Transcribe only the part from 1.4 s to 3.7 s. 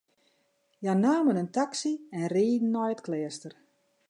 in taksy en rieden nei it kleaster.